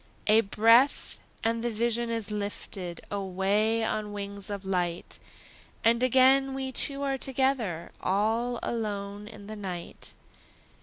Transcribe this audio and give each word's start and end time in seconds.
A 0.25 0.41
breath, 0.41 1.19
and 1.43 1.63
the 1.63 1.69
vision 1.69 2.09
is 2.09 2.31
lifted 2.31 3.01
Away 3.11 3.83
on 3.83 4.13
wings 4.13 4.49
of 4.49 4.65
light, 4.65 5.19
And 5.83 6.01
again 6.01 6.55
we 6.55 6.71
two 6.71 7.03
are 7.03 7.19
together, 7.19 7.91
All 8.01 8.57
alone 8.63 9.27
in 9.27 9.45
the 9.45 9.55
night. 9.55 10.15